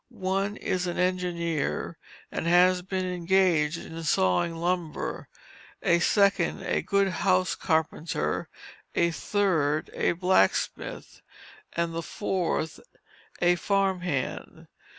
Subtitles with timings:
[0.09, 1.95] One is an engineer,
[2.31, 5.29] and has been engaged in sawing lumber,
[5.83, 8.49] a second, a good house carpenter,
[8.95, 11.21] a third a blacksmith,
[11.73, 12.79] and the fourth
[13.43, 14.65] a farm hand.